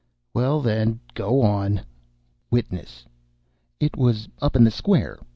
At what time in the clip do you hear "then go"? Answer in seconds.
0.61-1.43